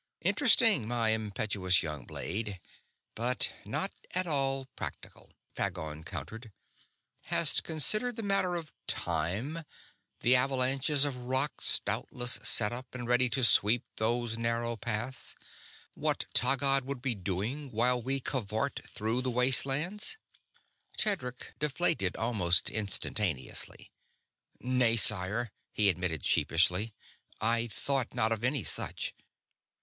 [0.21, 2.57] "Interesting, my impetuous youngblade,
[3.13, 6.51] but not at all practical," Phagon countered.
[7.25, 9.63] "Hast considered the matter of time
[10.21, 15.35] the avalanches of rocks doubtless set up and ready to sweep those narrow paths
[15.93, 20.17] what Taggad would be doing while we cavort through the wastelands?"
[20.97, 23.91] Tedric deflated almost instantaneously.
[24.59, 26.95] "Nay, sire," he admitted sheepishly.
[27.39, 29.13] "I thought not of any such."